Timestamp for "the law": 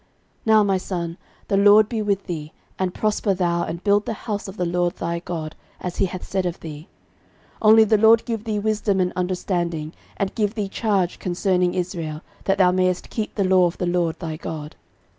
13.35-13.67